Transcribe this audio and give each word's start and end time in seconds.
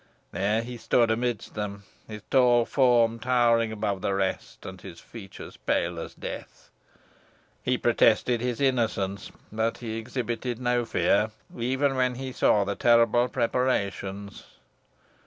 There 0.31 0.63
he 0.63 0.77
stood 0.77 1.11
amidst 1.11 1.53
them, 1.53 1.83
his 2.07 2.23
tall 2.31 2.65
form 2.65 3.19
towering 3.19 3.71
above 3.71 4.01
the 4.01 4.15
rest, 4.15 4.65
and 4.65 4.81
his 4.81 4.99
features 4.99 5.57
pale 5.57 5.99
as 5.99 6.15
death. 6.15 6.71
He 7.61 7.77
protested 7.77 8.41
his 8.41 8.59
innocence, 8.59 9.31
but 9.51 9.77
he 9.77 9.97
exhibited 9.99 10.57
no 10.59 10.85
fear, 10.85 11.29
even 11.55 11.95
when 11.95 12.15
he 12.15 12.31
saw 12.31 12.63
the 12.63 12.73
terrible 12.73 13.27
preparations. 13.29 14.43